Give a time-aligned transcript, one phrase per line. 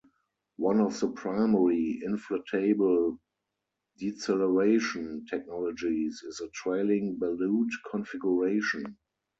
[0.57, 3.19] One of the primary inflatable
[3.99, 8.97] deceleration technologies is a trailing ballute configuration.